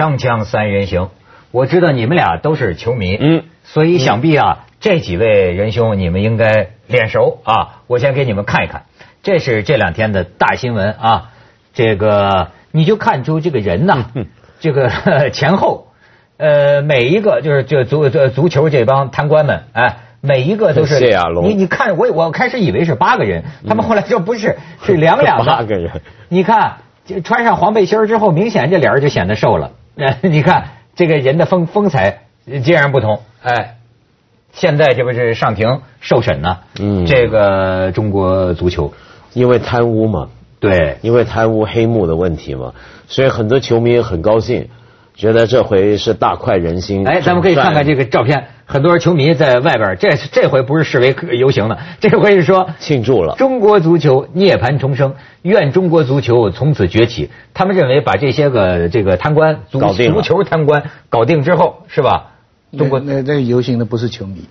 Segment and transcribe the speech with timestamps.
[0.00, 1.10] 锵锵三人行，
[1.50, 7.82] 我知道你们俩都是球迷，嗯，所以想必啊，这几位仁兄你们应该脸熟啊。
[7.86, 8.84] 我先给你们看一看，
[9.22, 11.30] 这是这两天的大新闻啊。
[11.74, 14.06] 这个你就看出这个人呐，
[14.58, 14.88] 这个
[15.28, 15.88] 前后，
[16.38, 26.00] 呃，每一个就是这足这足球这帮贪官们，哎，每一个都是谢亚龙你你看我我开始以为是八个人，他们后来说不是，是两两的八个人。
[26.30, 29.72] 你看，这穿上黄背心儿之后，明显这脸儿就显得瘦了。
[30.00, 32.22] 呃 你看这个人的风风采
[32.64, 33.20] 截然不同。
[33.42, 33.76] 哎，
[34.52, 36.58] 现在这不是上庭受审呢？
[36.78, 37.06] 嗯。
[37.06, 38.92] 这个中国足球，
[39.34, 42.72] 因为贪污嘛，对，因为贪污黑幕的问题嘛，
[43.08, 44.68] 所以很多球迷很高兴，
[45.20, 47.06] 觉得这回是大快人心。
[47.06, 53.34] 哎，咱们可以看看这个个照片，很多球迷在外边，这这回不是示威游行了，这回是说庆祝了。
[53.36, 57.28] 中国足球涅槃重生，愿中国足球从此崛起。
[57.52, 62.28] 他们认为把这些个这个贪官足搞定足球贪官搞定之后，是吧？
[62.78, 64.46] 中国那那这个游行的不是球迷，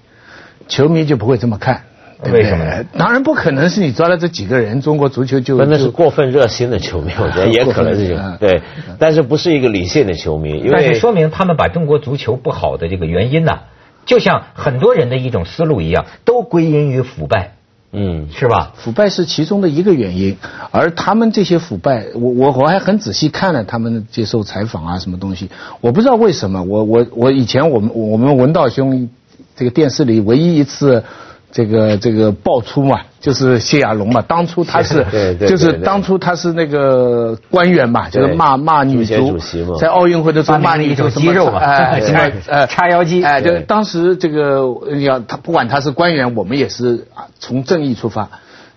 [0.67, 1.81] 球迷就不会这么看。
[2.31, 2.83] 为什么呢？
[2.97, 8.19] 当然不可能是你抓了这几个人，中国足球就那是过分热心的球迷，我觉得也可能是。
[8.39, 8.61] 对，
[8.99, 13.59] 但是不是一个理性的球迷，因为但是说明他们把中国足球不好的这个原因呢、
[14.05, 17.53] 就像很多人的一种思路一样，都归因于腐败，
[17.93, 18.73] 嗯，是吧？
[18.75, 20.35] 腐败是其中的一个原因，
[20.71, 29.09] 而他们这些腐败，我我我还很仔细看了他们接受采访啊，什么东西，我不知道为什么，我我我以前我们我们文道兄
[29.55, 31.03] 这个电视里唯一一次
[31.51, 39.37] 这个这个爆出嘛，就是谢亚龙嘛，当初他是 对对对就是当初他是那个官员嘛，就是骂骂女足
[39.79, 43.23] 在奥运会的时候骂女足什么肌肉嘛哎什么 呃叉腰肌。
[43.23, 43.61] 哎，就对。
[43.61, 44.63] 当时这个
[45.01, 48.29] 要他不管他是官员，我们也是啊从正义出发。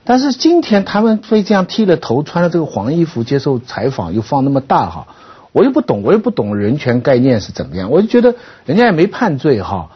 [0.05, 5.07] 但是今天他们非这样剃了头，穿了这个黄衣服接受采访，又放那么大哈，
[5.53, 8.35] 我又不懂，我又不懂人权概念是怎么样，我就觉得
[8.65, 9.91] 人家也没判罪哈，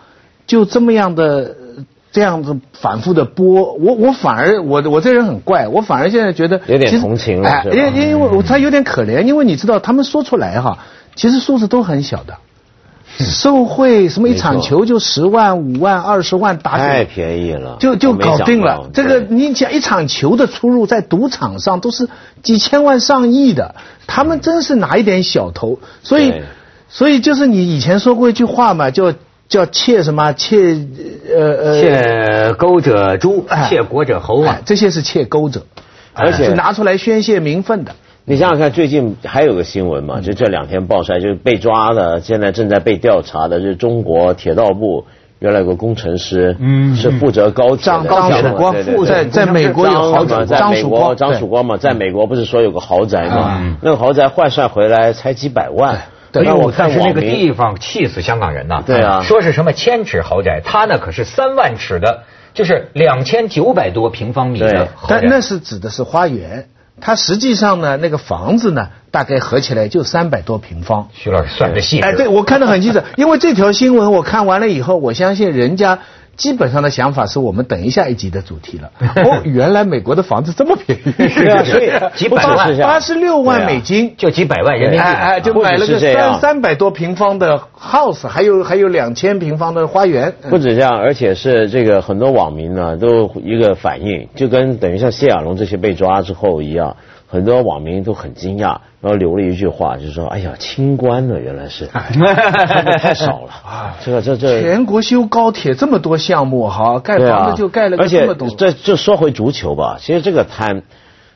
[0.46, 1.56] 就这么样的
[2.16, 10.78] 这样子反复的播，我我反而我我这人很怪，我反而现在觉得有点同情了因因为我他有点可怜，因为你知道他们说出来哈，
[11.14, 12.38] 其实数字都很小的。
[13.18, 18.88] 受贿什么一场球就十万、五万、二十万打太死，便宜了，就就搞定了。
[18.94, 22.08] 这个你讲一场球的出入，在赌场上都是
[22.42, 23.74] 几千万、上亿的，
[24.06, 26.32] 他们真是拿一点小头，所以
[26.88, 29.12] 所以就是你以前说过一句话嘛，叫
[29.48, 30.74] 叫窃什么窃
[31.34, 33.66] 呃呃窃钩者诛，哎。
[33.68, 34.56] 窃国者侯啊。
[34.58, 34.62] 哎！
[34.64, 35.62] 这些是窃钩者，
[36.14, 37.94] 而且是拿出来宣泄民愤的。
[38.24, 45.04] 你想想看，最近还有个新闻嘛，就这两天爆出来，就是被抓的，现在正在被调查的，就是中国铁道部
[45.38, 56.00] 原来有个工程师，嗯是负责高铁张的张曙光在在美国有豪宅，张嘛在美国张曙光，张曙光嘛，在美国不是说有个豪宅嘛嗯，那个豪宅换算回来才几百万，
[56.40, 58.82] 对哎呦那我看但是那个地方气死香港人呐！
[58.86, 62.24] 对啊说是什么千尺豪宅，他那可是三万尺的，
[62.54, 65.18] 就是两千九百多平方米的豪宅。
[65.20, 66.68] 但那是指的是花园，
[67.00, 71.08] 它实际上呢，那个房子呢，大概合起来就三百多平方。
[71.12, 72.04] 徐老师算的细致。
[72.04, 75.98] 哎，对，我看得很清楚，因为这条新闻我看完了以后，我相信人家
[76.36, 78.90] 基本上的想法是我们等一下一集的主题了。
[79.24, 84.14] 哦，原来美国的房子这么便宜， 对啊所以几百万八十六万美金。
[84.16, 85.04] 就几百万人民币。
[85.04, 90.32] 哎哎，就买了个三三百多平方的 house，还有还有两千平方的花园。
[90.50, 96.96] 不止这样，而且是这个很多网民呢都一个反应，就跟等于像谢亚龙这些被抓之后一样，
[97.28, 101.86] 很多网民都很惊讶，然后留了一句话，就是说：“哎呀，清官呢，原来是，
[102.98, 104.62] 太少了 啊。”这个这这。
[104.62, 108.48] 全国修高铁这么多项目，哈，盖房子就盖了个这么多。
[108.50, 110.82] 这就说回足球吧，其实这个贪，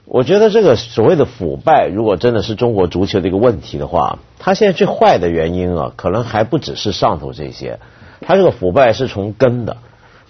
[0.04, 7.80] 我觉得这个所谓的腐败，如果真的是中国足球的一个问题的话，它现在最坏的原因啊，可能还不只是上头这些，
[8.20, 9.76] 它这个腐败是从根的。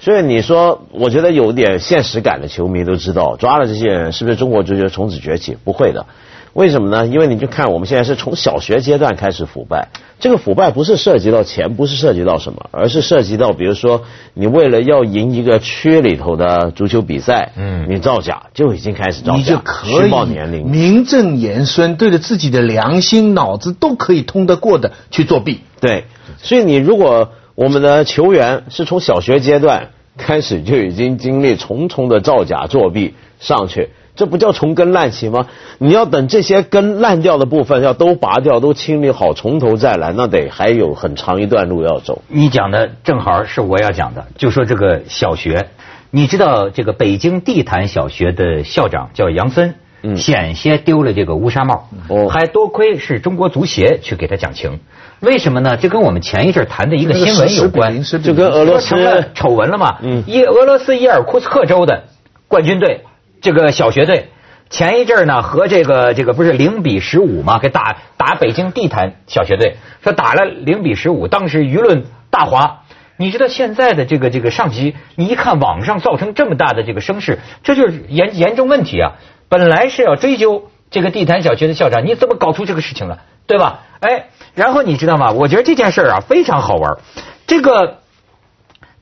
[0.00, 5.56] 所以你说，我觉得有点现实感的球迷都知道，抓了这些人，是不是中国足球从此崛起？
[5.62, 6.06] 不会的。
[6.52, 7.06] 为什么呢？
[7.06, 9.88] 因为你就看我们现在是从小学阶段开始腐败，
[10.18, 14.02] 这个腐败不是涉及到钱，不是涉及到什么，而是涉及到比如说
[14.34, 25.60] 你为了要赢一个区里头的足球比赛，嗯你造假就已经开始造假，你就可虚以报年龄，名正言顺，对着自己的良心、脑子都可以通得过的去作弊。
[25.78, 26.06] 对，
[26.38, 35.46] 所以你如果我们的球员是从小学阶段开始就已经经历重重的造假作弊上去，这不叫从根烂起吗？
[35.76, 42.22] 你要等这些根烂掉的部分要都拔掉、都清理好，从头再来，那得还有很长一段路要走。
[42.28, 45.68] 你讲的正好是我要讲的，就说这个小学，
[46.10, 49.74] 你知道这个北京地坛小学的校长叫杨森，
[50.16, 54.80] 险些丢了这个乌纱帽，哦还多亏是中国足协去给他讲情。
[55.20, 55.76] 为什么呢？
[55.76, 59.98] 这跟我们前一阵谈的一个新闻有关，就跟俄罗斯成了丑闻了嘛。
[60.02, 62.04] 嗯伊俄罗斯伊尔库茨克州的
[62.48, 63.04] 冠军队，
[63.40, 64.28] 这个小学队。
[64.70, 72.82] 前一阵儿呢，和这个这个不是零比十五嘛，给打打北京地坛小学队，说打了零比十五，当时舆论大哗。
[73.16, 79.12] 你知道现在的这个这个上级，你一看网上造成这么大的这个声势，这就是严严重问题啊！
[79.50, 83.80] 本来是要追究这个地坛小学的校长，你怎么搞出这个事情了，对吧？
[84.00, 85.32] 哎，然后你知道吗？
[85.32, 86.98] 我觉得这件事儿啊非常好玩。
[87.46, 87.98] 这个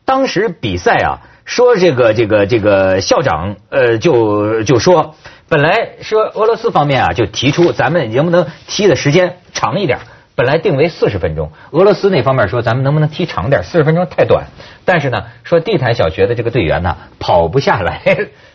[0.07, 5.15] 当时比赛啊，说这个这个这个校长呃就就说，
[5.51, 9.99] 本来说俄罗斯方面啊就提出咱们能不能踢的时间长一点。
[10.35, 13.65] 本来定为四十分钟，俄罗斯那方面说咱们能不能踢长点？
[13.65, 14.47] 四十分钟太短。
[14.85, 18.01] 但是呢，说地坛小学的这个队员呢跑不下来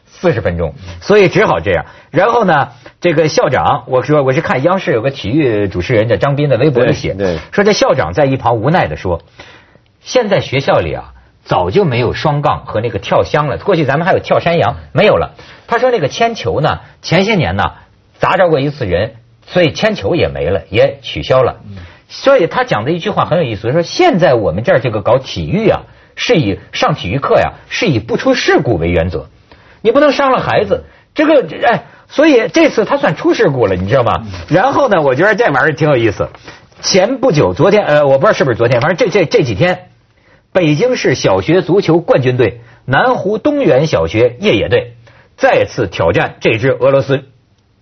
[0.06, 1.86] 四十分钟，所以只好这样。
[2.12, 2.70] 然后呢，
[3.02, 7.14] 这个校长，我说我是看央视有个体育主持人叫张斌的微博里写，
[7.52, 9.22] 说这校长在一旁无奈的说，
[10.02, 11.14] 现在学校里啊
[11.44, 15.36] 早就没有双杠和那个跳箱了，过去咱们还有跳山羊，没有了。
[15.68, 17.72] 他说那个铅球呢，前些年呢
[18.20, 19.16] 砸着过一次人。
[19.46, 21.58] 所以铅球也没了，也取消了。
[22.08, 25.82] 所以他讲的一句话很有意思，说现在我们这儿这个搞体育啊，
[26.16, 29.28] 是以上体育课呀，是以不出事故为原则，
[29.84, 30.86] 你不能伤了孩子。
[31.14, 34.26] 这个哎，所以这次他算出事故了，你知道吗？
[34.50, 36.30] 然后呢，我觉得这玩意儿挺有意思。
[36.82, 39.90] 前不久，昨天呃，我不知道是不是昨天，反正这这这几天，
[40.52, 44.96] 北京市小学足球冠军队南湖东园小学夜野队
[45.38, 47.26] 再次挑战这支俄罗斯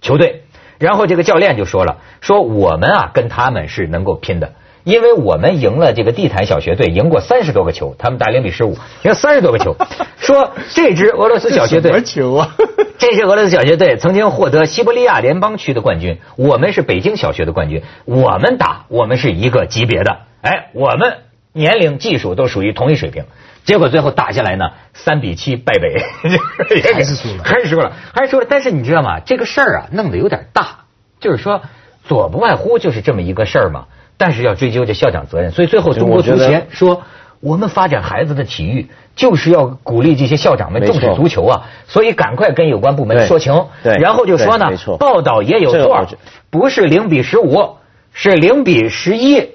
[0.02, 0.44] 球队。
[0.78, 9.76] 然后这个教练就说了，说我们啊跟他们是能够拼的，因为我们赢了这个地坛小学队，赢过三十多个球，他们打零比十五，赢三十多个球。
[10.18, 12.56] 说这支俄罗斯小学队，什么球啊？
[12.98, 21.18] 这支俄罗斯小学队曾经获得西伯利亚联邦区的冠军，我们是北京小学的冠军，我们打我们是一个级别的，哎，我们
[21.54, 23.26] 年龄、技术都属于同一水平。
[23.64, 26.04] 结果最后打下来呢，三比七败北，
[26.94, 28.48] 还是输了，还是输了，还是输了。
[28.50, 29.20] 但是你知道吗？
[29.20, 30.86] 这个事儿啊，弄得有点大，
[31.20, 31.62] 就是说
[32.08, 33.86] 左不外乎就是这么一个事儿嘛。
[34.22, 37.02] 但是要追究这校长责任，所以最后中国足协说，
[37.40, 43.66] 我们发展孩子的体育就是要鼓励这些校长们重视足球啊，所以赶快跟有关部门说情。
[43.82, 44.70] 对，然后就说呢，
[45.00, 46.06] 报道也有错，
[46.52, 47.78] 不是零比十五，
[48.14, 49.50] 是零比十一。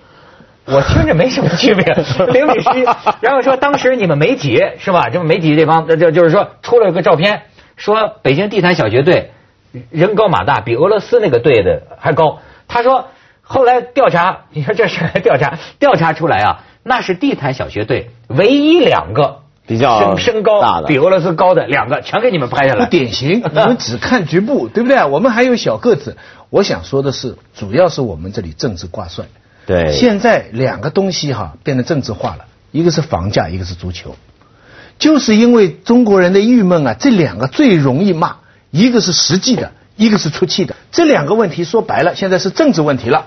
[0.64, 1.84] 我听着没什么区别，
[2.34, 2.84] 零比十一。
[3.20, 5.10] 然后说当时你们媒体是吧？
[5.10, 7.42] 这么媒体这帮就就是说出了个照片，
[7.76, 9.30] 说北京地坛小学队
[9.92, 12.40] 人高马大，比俄罗斯那个队的还高。
[12.66, 13.06] 他说
[13.48, 22.84] 后来调查，你说这事调查 调查出来啊，那是地坛小学队唯一两个比较身身高比俄罗斯高的两个，全给你们拍下来。
[22.84, 25.04] 不典型， 你们只看局部，对不对？
[25.04, 26.16] 我们还有小个子。
[26.50, 29.26] 我想说的是，主要是我们这里政治挂帅。
[29.64, 34.16] 对，现在两个东西哈变得政治化了，一个是房价，一个是足球，
[34.98, 38.36] 就是因为中国人的郁闷啊，这两个最容易骂，
[38.70, 43.26] 一个是实际的，一个是出气的，这两个问题说白了，现在是政治问题了。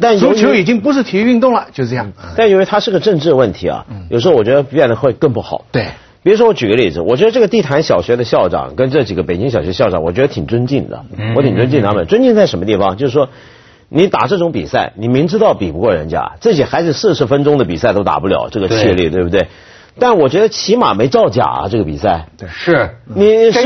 [0.00, 2.12] 但足球已经不是体育运动了，就这样。
[2.36, 5.64] 但因为它是个政治问题啊，有时候我觉得变得会更不好。
[5.70, 5.88] 对，
[6.22, 11.04] 比如说我举个例子，我觉得这个地坛小学的校长跟这几个北京小学校长，我觉得挺尊敬的，
[11.36, 12.06] 我挺尊敬他们。
[12.06, 12.96] 尊敬在什么地方？
[12.96, 13.28] 就是说。
[13.92, 19.48] 你打这种比赛，你明知道比不过人家，自己孩子四十分钟的比赛都打不了，这个气力对不对？
[19.98, 22.26] 但我觉得起码没造假啊，这个比赛。
[22.38, 23.62] 对，是你是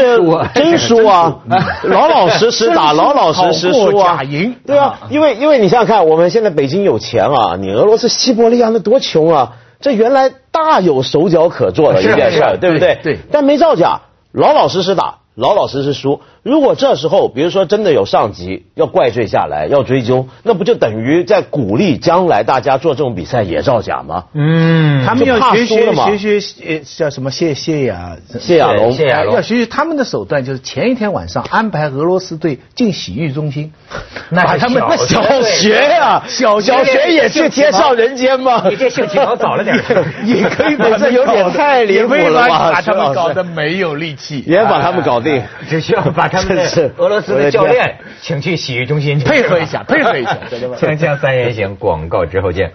[0.55, 1.39] 真输啊，
[1.85, 4.57] 老老实实打， 老老实实输啊，赢。
[4.67, 12.99] 对啊，因为因为你想想看，我们现在北京有钱啊，你俄罗斯西伯利亚那多穷啊，这原来大有手脚可做的一件事，对不对？
[13.03, 13.19] 对。
[13.31, 14.01] 但没造假，
[14.33, 15.17] 老老实实打。
[15.37, 16.21] 老老实实输。
[16.45, 24.25] 如果这时候，比如说真的有上级要怪罪下来，要追究，那不就等于在鼓励将来大家做这种比赛也造假吗？
[24.35, 29.35] 嗯，他们要学学学学呃叫什么谢谢亚谢亚龙，谢亚龙。
[29.35, 33.73] 要学学他们的手段，就是前一天晚上安排俄罗斯队进洗浴中心，
[34.29, 38.67] 那他们那小学呀，小小学也去天上人间吗？
[38.69, 39.75] 你这性起毛早了点，
[40.27, 42.59] 也可以把这有点太离谱了吧？
[42.75, 50.37] 把他们搞得没有力气，也把他们搞定，只需要把他们的俄罗斯的教练请去洗浴中心配合一下，配合一下。
[50.77, 52.73] 锵锵三人行，广告之后见。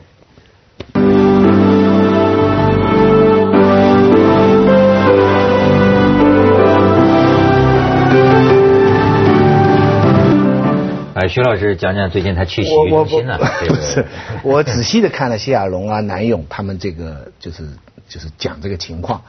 [11.16, 13.38] 哎，徐老师讲讲最近他去洗浴中心呢？
[13.68, 14.06] 不 是，
[14.42, 17.68] 我仔细的看了谢亚龙啊、南勇他们这个，就是
[18.08, 19.22] 就是讲这个情况，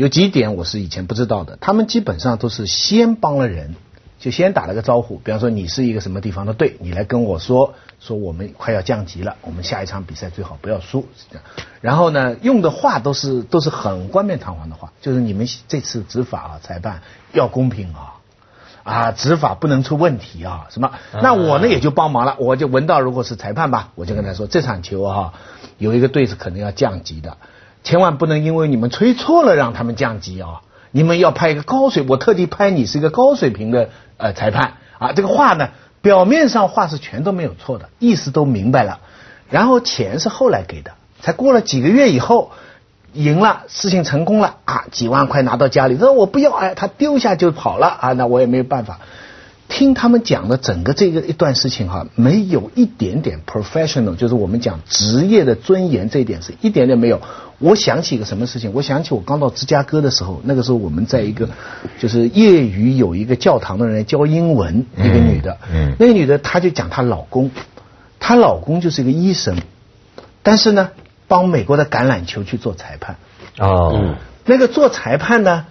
[0.00, 1.58] 有几点我是以前不知道的。
[1.60, 3.74] 他们基本上都是先帮了人，
[4.18, 11.06] 就先打了个招呼，比方说你是一个什么地方的队，你来跟我说说我们快要降级了，我们下一场比赛最好不要输。
[11.82, 17.02] 然后呢，用的话都是都是很冠冕堂皇的话，就是你们这次执法啊，裁判
[17.34, 18.14] 要公平啊，
[18.84, 20.92] 啊，执法不能出问题啊，什么？
[21.22, 25.34] 那我呢也就帮忙了，我就闻到如果是裁判吧，我就跟他说这场球啊，
[25.76, 27.36] 有一个队是可能要降级的，
[27.82, 30.62] 千万不能因为你们吹错了让他们降级啊。
[30.92, 35.12] 你们要派一个高水，我特地拍你是一个高水平的呃裁判啊。
[35.12, 35.68] 这个话呢，
[36.02, 38.98] 表面上话是全都没有错的，意思都明白了。
[39.48, 42.50] 然后钱是后来给的，才过了几个月以后，
[43.12, 48.98] 赢了，事情成功了啊，几万块拿到家里，他说我不要，哎，他丢下就跑了啊，那我也没有办法。
[49.70, 57.22] 听他们讲的整个这个一段事情哈，没有一点点 professional，就是我们讲职业的尊严这一点是一点点没有。
[57.60, 58.72] 我想起一个什么事情？
[58.74, 61.48] 我想起我刚到芝加哥的时候，那个时候我们在一个
[61.98, 67.50] 就是业余有一个教堂的人教英文，一个女的，嗯，那个女的她就讲她老公，
[68.18, 69.56] 她老公就是一个医生，
[70.42, 70.90] 但是呢，
[71.28, 73.16] 帮美国的橄榄球去做裁判。
[73.58, 74.14] 哦，
[74.46, 75.66] 那个做裁判呢？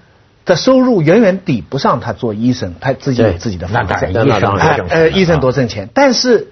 [0.50, 4.58] 的收入远远抵不上他做医生，他自己有自己的房子，医生
[4.90, 5.90] 呃，医生多挣钱。
[5.94, 6.48] 但是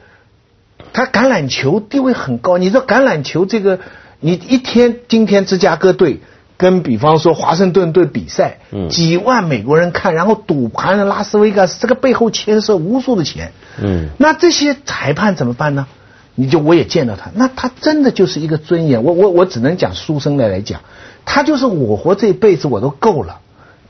[0.94, 3.80] 他橄榄球地位很高，你说橄榄球这个，
[4.20, 6.22] 你一天今天芝加哥队
[6.58, 13.52] 跟比方说华盛顿队比赛，几万美国人看，然后赌盘拉斯维加斯，这个背后牵涉无数的钱。
[13.82, 15.88] 嗯，那这些裁判怎么办呢？
[16.36, 19.04] 你就我也见到他，那他真的就是一个尊严。
[19.04, 20.82] 我我我只能讲书生的来讲，
[21.26, 23.40] 他就是我活这一辈子我都够了。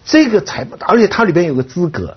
[0.10, 2.16] 这个才，而且它里边有个资格，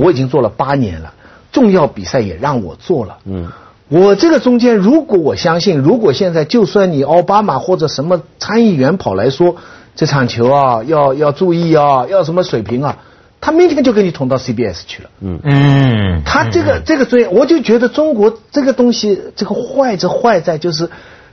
[0.00, 1.14] 我已经做了八年了，
[1.52, 3.18] 重要比赛也让我做了。
[3.24, 3.48] 嗯，
[3.88, 9.54] 我这个中间，如果我相信，如果现在就算你奥巴马或者什么参议员跑来说
[9.94, 12.98] 这场球啊，要要注意啊，要什么水平啊，
[13.40, 15.10] 他明天就给你捅到 CBS 去了。
[15.20, 20.90] 嗯嗯，他这个这个专业，我就觉得中国这个东西，这个坏就坏在就是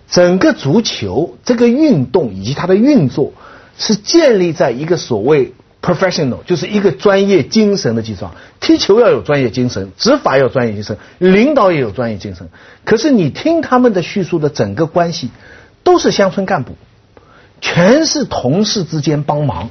[0.08, 3.34] 整个足球这个运动以及它的运作
[3.80, 5.54] 是建立在一个所谓。
[5.86, 12.50] Professional 就是一个专业精神的基础上，踢球要有专业精神，执法要专业精神，领导也有专业精神。
[12.84, 15.30] 可是你听他们的叙述的整个关系，
[15.84, 16.76] 都是乡村干部，
[17.62, 19.70] 全是同事之间帮忙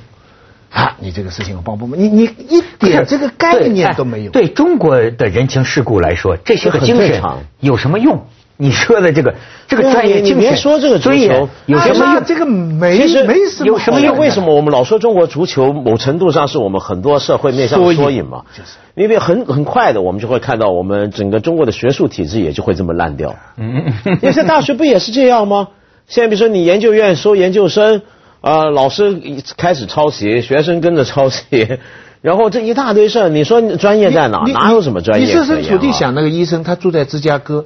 [0.70, 0.96] 啊！
[1.00, 4.30] 你这个事情我帮不忙，你你一点这个概念都没有。
[4.30, 7.22] 对中国的人情世故来说，这些个精神
[7.60, 8.26] 有什么用？
[8.56, 9.34] 你说的这个
[9.66, 12.24] 这个专业，你别说这个足球有什么用？
[12.24, 13.34] 这个没没什么
[13.64, 14.16] 有什么用？
[14.16, 18.42] 为什么我们老说中国足球某程度上是我们很多社会面向的缩影嘛？
[18.56, 23.34] 就是因为很很快的，我们就会看到我们整个中国的学术体制也就会这么烂掉。
[23.56, 23.92] 嗯，
[24.22, 25.68] 有些大学不也是这样吗？
[26.06, 28.02] 现在比如说你研究院收研究生，
[28.40, 29.20] 啊，老师
[29.56, 31.78] 开始抄袭，学生跟着抄袭，
[32.22, 34.44] 然后这一大堆事儿，你说专业在哪？
[34.52, 35.26] 哪有什么专业？
[35.26, 37.64] 你设身处地想，那个医生他住在芝加哥。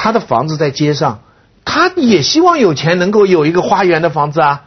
[0.00, 1.22] 他的房子在街上，
[1.64, 4.62] 他也希望有钱能够有一个花园的房子啊。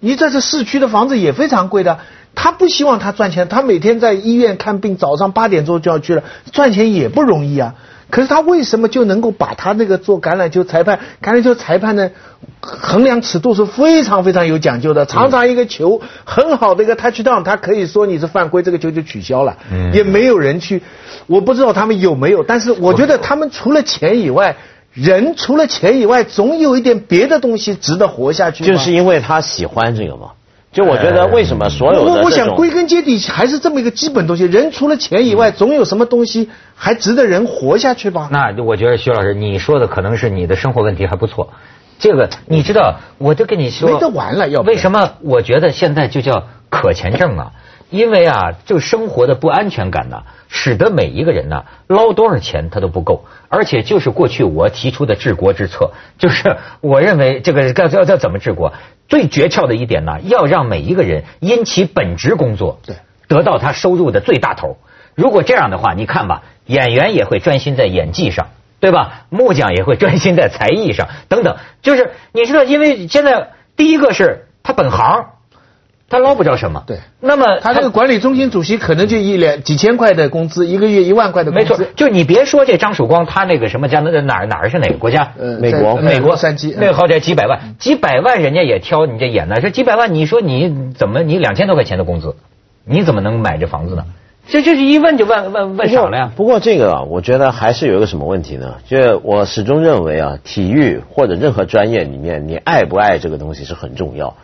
[0.00, 1.98] 你在这市区的房子也非常贵的，
[2.34, 7.74] 他不希望他赚钱，他每天在医院看病，早上八点钟就要去了，赚钱也不容易啊。
[8.12, 11.00] 可是他为什么就能够把他那个做橄榄球裁判？
[11.22, 12.10] 橄榄球裁判呢，
[12.60, 15.06] 衡量尺度是非常非常有讲究的。
[15.06, 20.82] 常常一个球很好的一个 touch down，他可以说你是犯规，这个球就取消了，嗯也没有人去。
[21.26, 24.56] 我不知道他们有没有，但是我觉得他们除了钱以外，
[24.92, 28.62] 人除了钱以外，总有一点别的东西值得活下去。
[28.62, 30.32] 就是因为他喜欢这个嘛。
[30.72, 38.28] 就我觉得，为什么所有的我我想归根结底还是这么一个基本东西：人除了钱以外，总有什么东西还值得人活下去吧？
[38.32, 41.50] 那我觉得徐老师你说的可能是你的生活问题还不错。
[41.98, 44.48] 这个你知道，我就跟你说，没得完了。
[44.48, 45.12] 要为什么？
[45.20, 47.52] 我觉得现在就叫可钱症啊。
[47.92, 58.72] 因为啊，就生活的不安全感呢，使得每一个人呢捞多少钱他都不够，而且就是过去我提出的治国之策，就是我认为这个要要要怎么治国，
[59.08, 62.96] 最诀窍的一点呢，要让每一个人因其本职工作，对，
[63.28, 64.78] 得到他收入的最大头。
[65.14, 68.46] 如果这样的话，你看吧，演员也会专心在演技上，
[68.80, 69.26] 对吧？
[69.28, 71.58] 木匠也会专心在才艺上，等等。
[71.82, 75.26] 就是你知道，因为现在第一个是他本行。
[76.12, 76.98] 他捞不着什么，对。
[77.20, 81.70] 那么他这个管理中心主席可能就一两几千块的工资，一个月一万块的工资。
[81.70, 85.32] 没错，就你别说这张曙光，他那个什么家，那哪儿哪儿是哪个国家？
[85.38, 89.56] 呃，美国，美国三基，那个好歹几百万，几百万人家也挑你这眼呢。
[89.62, 92.36] 这几百万，你说你怎么你两千多块钱的工资，
[92.84, 94.04] 你怎么能买这房子呢？
[94.48, 96.30] 这就是一问就问问问少了呀。
[96.36, 98.74] 不过这个啊，我觉得还是有一个什么问题呢？
[98.86, 104.36] 就我始终认为啊，体育或者任何专业里面，你爱不爱这个东西是很重要。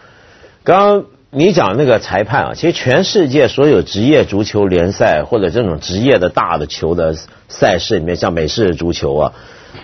[0.64, 1.04] 刚刚。
[1.30, 7.14] 你讲那个裁判啊，其实全世界所有职业足球联赛或者这种职业的大的球的
[7.48, 9.32] 赛事里面，像美式足球啊，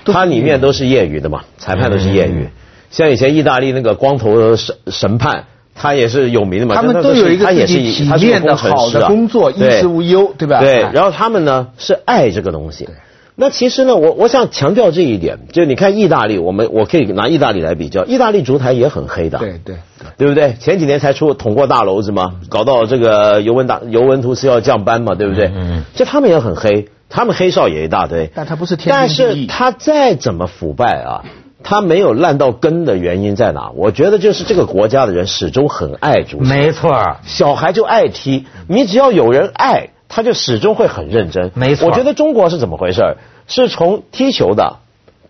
[0.06, 2.48] 它里面都是业余的嘛，裁判都是业余。
[2.90, 6.76] 像以前意大利那个光头神神判，他也是有名的嘛。
[6.76, 10.60] 他们都有一个自己体面的好的工作，衣食无忧，对吧？
[10.60, 10.80] 对。
[10.92, 12.88] 然后他们呢是爱这个东西。
[13.36, 19.76] 那其实呢，我我想强调这一点，就你看意大利，我们我可以拿意大利来比较，意大利足坛也很黑的，对对
[20.16, 20.54] 对不对？
[20.60, 25.50] 前几年才出捅过大娄子嘛，搞到这个尤文大尤文图斯要降班嘛，对不对？
[25.52, 25.82] 嗯。
[25.94, 31.24] 就他们也很黑，他们黑哨也一大堆，但他不是天但是他再怎么腐败啊，
[31.64, 33.72] 他没有烂到根的原因在哪？
[33.74, 39.88] 我觉得就是这个国家的人始终很爱足球，没错，小孩就爱踢，你只要有人爱。
[40.14, 41.88] 他就始终会很认真，没错。
[41.88, 43.16] 我觉得中国是怎么回事？
[43.48, 44.76] 是从踢球的，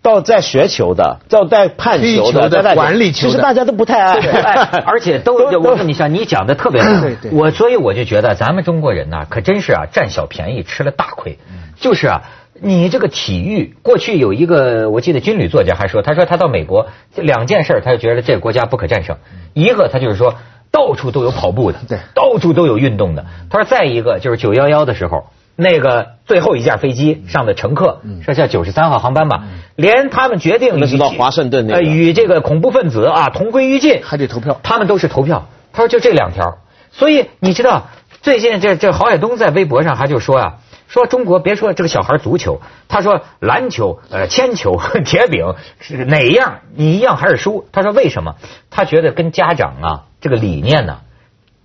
[0.03, 4.13] 到在学球的，到在判球的，在管理球的，其实大家都不太爱，
[4.85, 6.83] 而且都我跟你讲，你讲的特别
[7.19, 7.31] 对。
[7.31, 11.39] 我所以我就觉得咱们中国人呢，可真是啊，占小便宜吃了大亏。
[11.79, 12.21] 就是啊，
[12.61, 19.17] 你这个体育，过去有一个我记得军旅作家还说，他说他到美国这两件事，他就觉得这个国家不可战胜。
[19.55, 20.35] 一个他就是说。
[20.75, 23.25] 到处都有跑步的，对，到处都有运动的。
[23.49, 29.45] 他说，再一个就是九幺幺的时候，那个最后一架飞机上的乘客，说叫九十三号航班吧，
[29.77, 35.47] 连他们决定知道华盛顿那个与这个恐怖分子啊同归于尽，还得投票，他们都是投票。
[35.71, 36.57] 他说就这两条，
[36.91, 37.87] 所以你知道
[38.21, 40.53] 最近这这郝海东在微博上还就说啊。
[40.87, 47.67] 说中国别说这个小孩足球，他说篮球、呃铅球、 铁饼是哪样，你一样还是输。
[47.71, 48.35] 他说为什么？
[48.69, 50.99] 他觉得跟家长啊这个理念呢，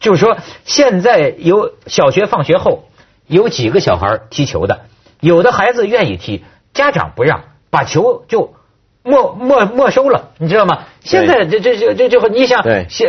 [0.01, 2.85] 就是说现在有小学放学后
[3.27, 4.81] 有几个小孩踢球的，
[5.21, 8.55] 有的孩子愿意踢，家长不让，把球就
[9.03, 10.85] 没没没收了，你知道吗？
[11.03, 12.63] 现在这这这这这你想，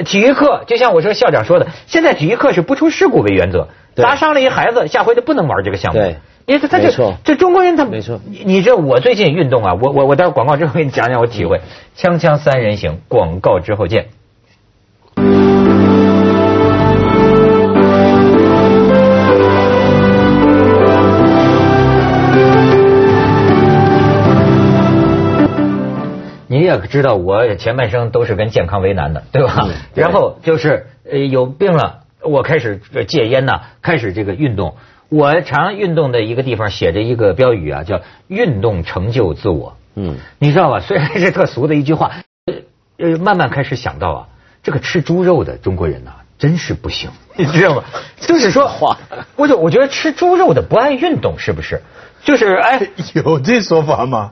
[0.03, 3.67] 体育课就像我说校长说的，现在体育课是不出事故为原则。
[3.95, 5.99] 砸伤了一孩子，下回就不能玩这个项目。
[5.99, 6.89] 对，因为他就
[7.23, 8.19] 这中国人他没错。
[8.25, 11.61] 你你知道我最近运动啊，我我我待会广告之后给你讲讲我体会。
[11.97, 14.07] 锵锵三人行，广告之后见。
[26.47, 29.69] 你也知道，我前半生都是跟健康为难的，对吧？
[29.95, 32.00] 然后就是呃有病了。
[32.23, 34.75] 我开始戒烟呐，开始这个运动。
[35.09, 39.75] 我常运动的一个地方写着一个标语啊，叫“运动成就自我”。
[39.95, 40.79] 嗯，你知道吧？
[40.79, 42.11] 虽然是特俗的一句话，
[42.97, 44.27] 呃，慢慢开始想到啊，
[44.63, 47.83] 这个吃猪肉的中国人呐，真是不行， 你知道吗？
[48.21, 48.71] 就是说，
[49.35, 51.81] 我就我觉得吃猪肉的不爱运动，是不是？
[52.23, 52.79] 就是哎，
[53.13, 54.31] 有这说法吗？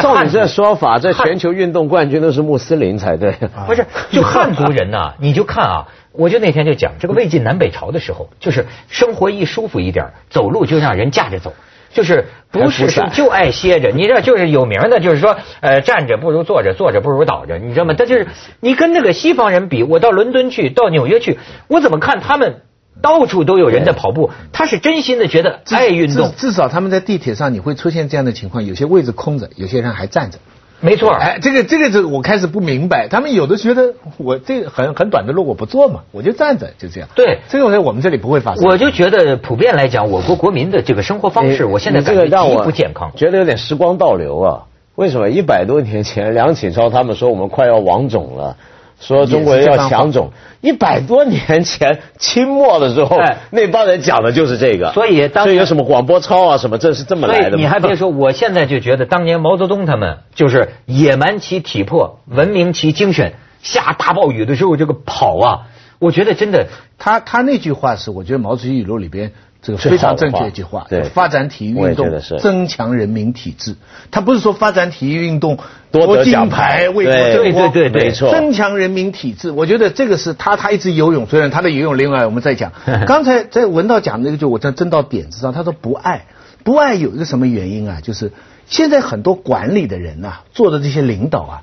[0.00, 3.32] 照你这说法，在全球运动冠军都是穆斯林才对。
[3.66, 5.88] 不是，就汉族人呐，你就看啊。
[6.12, 11.54] 我就那天就讲，这个魏晋南北朝的时候，就是生活一舒服一点，走路就让人架着走，
[11.92, 13.90] 就是不是就爱歇着。
[13.90, 17.94] 你这就是有名的，就是说，呃，站着不如坐着，坐着不如倒着，你知道吗？
[17.94, 18.28] 他就是
[18.60, 22.62] 你跟那个西方人比，我到伦敦去，到纽约去，我怎么看他们
[23.00, 26.32] 到处都有人在跑步，他是真心的觉得爱运动。
[26.36, 30.38] 至少他们在地铁上你会出现这样的情况，有些位置空着，有些人还站着。
[30.82, 37.08] 没错，哎，这个这个是我开始不明白，他们有的觉得我这很很短的路我不坐嘛，我就站着就这样。
[37.14, 38.68] 对，这个在我们这里不会发生。
[38.68, 44.62] 我就觉得普遍来讲，我国国民的这个生活方式，我现在感觉极不健康，觉得有点时光倒流啊。
[44.96, 48.56] 为什么一百多年前梁启超他们说我们快要亡种了？
[49.02, 53.18] 说中国人要强种，一百多年前清末的时候，
[53.50, 54.92] 那帮人讲的就是这个。
[54.92, 57.56] 所以，所以有什么广播操啊什么，这是这么来的。
[57.56, 63.34] 你还别说，我现在就觉得当年毛泽东他们就是野蛮其体魄，文明其精神。
[63.60, 65.60] 下大暴雨的时候，这个跑啊，
[65.98, 69.32] 我觉得真的，他他那句话是，我觉得毛主席语录里边。
[69.62, 73.76] 这个非常正确一句话，对，发展体育运动，增强人民体质。
[74.10, 75.56] 他不是说发展体育运动
[75.92, 78.32] 夺金牌为国争光，对对对，没错。
[78.32, 82.72] 增强人民体质，我觉得这个是他他一直游泳，虽然他的游泳另外我们再讲。
[83.06, 85.52] 刚才在文道讲那个，就我真真到点子上。
[85.52, 86.26] 他说不爱，
[86.64, 88.00] 不爱有一个什么原因啊？
[88.02, 88.32] 就是
[88.66, 91.62] 现在很多管理的人呐，做的这些领导啊，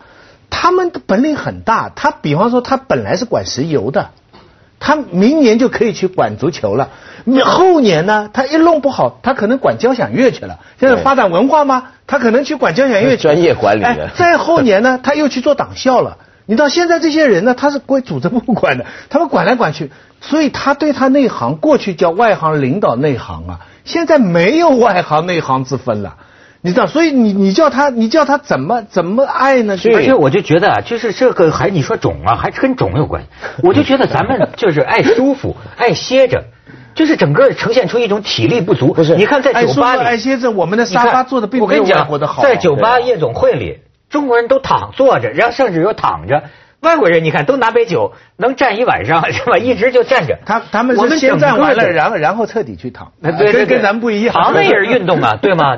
[0.49, 1.89] 他们的本领很大。
[1.89, 4.11] 他比方说，他本来是管石油的。
[4.79, 6.89] 他明年就可以去管足球了，
[7.45, 10.59] 后年呢，他一弄不好，他可能管交响乐去了。
[10.79, 11.91] 现在发展文化吗？
[12.07, 13.17] 他可能去管交响乐。
[13.17, 14.09] 专业管理的。
[14.15, 16.17] 再后年呢， 他又去做党校了。
[16.45, 26.15] 你到现在这些人呢，他是归组织部管的，他们管来管去，所以他对他内行，过去叫外行领导内行啊，现在没有外行内行之分了。
[26.61, 29.77] 你知道，所以你你叫他你叫他怎么怎么爱呢？
[29.95, 33.29] 而且我就觉得啊，就是这个还你说肿啊，还跟肿有关系。
[33.63, 36.43] 我就觉得咱们就是爱舒服， 爱歇着。
[36.95, 38.91] 就是整个呈现出一种体力不足。
[38.91, 42.43] 不是，你看在酒吧里，爱歇着，我们的沙发坐的并没有外国的好。
[42.43, 43.77] 在酒吧夜总会里，
[44.09, 46.43] 中国人都躺坐着，然后甚至有躺着。
[46.81, 49.57] 外国人你看都拿杯酒，能站一晚上 是吧？
[49.57, 50.39] 一直就站着。
[50.45, 53.11] 他他们是先站完了，然后然后彻底去躺。
[53.21, 54.33] 对跟跟咱们不一样。
[54.33, 55.75] 躺也是运动啊， 对吗？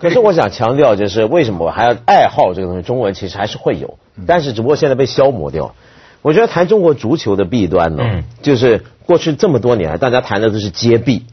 [0.00, 2.82] 可是我想强调，就是为什么我还要爱好这个东西？
[2.82, 5.74] 中文其实还是会有，但是只不过现在被消磨掉。
[6.22, 11.26] 我觉得谈中国足球的弊端呢，就是过去这么多年，大家谈的都是揭弊。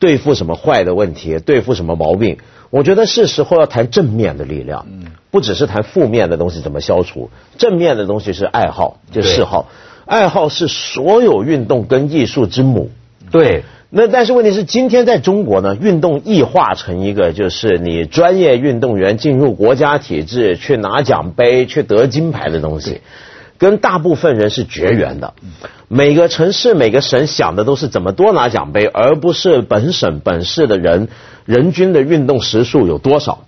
[0.00, 2.36] 对付什么坏的问题，对付什么毛病？
[2.74, 4.86] 我觉得是时候要谈正面的力量，
[5.30, 7.30] 不只是谈负面的东西怎么消除。
[7.56, 9.68] 正面的东西是爱好，就嗜好，
[10.06, 12.90] 爱好是所有运动跟艺术之母。
[13.30, 23.02] 对，那但是问题是，今天在中国呢，运动异化成一个就是你专业运动员进入国家体制去拿奖杯、去得金牌的东西。
[23.58, 25.34] 跟大部分人是绝缘的，
[25.88, 31.08] 每个城市每个省想的都是怎么多拿奖杯，而不是本省本市的人
[31.44, 33.44] 人均的运动时数有多少，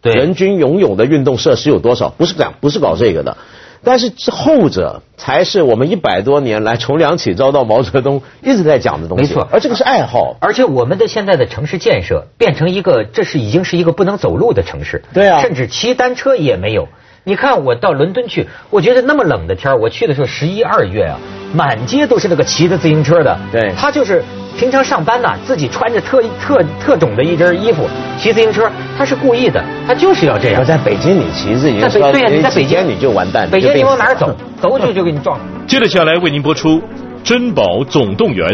[0.00, 3.36] 对，人均拥有的运动设施有多少，不是讲不是搞这个的，
[3.84, 16.88] 但是后者才是我们一百多年来从梁启超到毛泽东一直在讲的东西，没错，而这个是爱好，而且我们的现在的城市建设变成一个，这是已经是一个不能走路的城市，对啊，甚至骑单车也没有。
[17.30, 21.16] 你看我到伦敦去，我觉得那么冷的天我去的时候十一二月啊，
[21.54, 23.38] 满街都是那个骑着自行车的。
[23.52, 24.24] 对，他就是
[24.58, 27.88] 平常上班呐，自己穿着特特特种的一身衣服
[28.18, 30.60] 骑自行车，他是故意的，他就是要这样。
[30.60, 35.38] 我在北京你骑自行车，对呀，你在北京你就完蛋，北京你往 哪走，走就就给你撞。
[35.68, 36.78] 接着下来为您播出
[37.22, 38.48] 《珍宝总动员》。